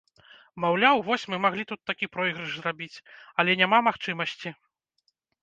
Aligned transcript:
Маўляў, 0.63 1.01
вось, 1.09 1.25
мы 1.33 1.37
маглі 1.43 1.65
тут 1.71 1.81
такі 1.89 2.09
пройгрыш 2.15 2.57
зрабіць, 2.57 3.03
але 3.45 3.51
няма 3.61 3.83
магчымасці! 3.91 4.57